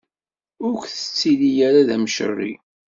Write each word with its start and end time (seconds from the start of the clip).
Ur 0.65 0.73
k-ttili 0.81 1.51
ara 1.67 1.87
d 1.87 1.89
amceṛṛi! 1.95 2.53